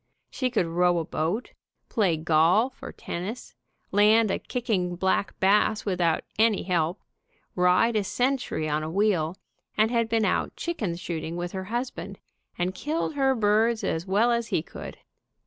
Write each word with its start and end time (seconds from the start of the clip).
She 0.31 0.49
could 0.49 0.65
row 0.65 0.97
a 0.97 1.05
boat, 1.05 1.51
play 1.87 2.17
golf 2.17 2.81
or 2.81 2.91
tennis, 2.91 3.53
land 3.91 4.31
a 4.31 4.39
kicking 4.39 4.95
black 4.95 5.39
bass 5.39 5.85
without 5.85 6.23
any 6.39 6.63
help, 6.63 6.99
ride 7.55 7.95
a 7.95 8.03
century 8.03 8.67
on 8.67 8.81
a 8.81 8.89
wheel, 8.89 9.37
and 9.77 9.91
had 9.91 10.09
been 10.09 10.25
out 10.25 10.55
chicken 10.55 10.95
shooting 10.95 11.35
with 11.35 11.51
her 11.51 11.65
husband, 11.65 12.17
and 12.57 12.73
killed 12.73 13.13
her 13.13 13.35
birds 13.35 13.83
as 13.83 14.07
well 14.07 14.31
as 14.31 14.47
he 14.47 14.63
could. 14.63 14.97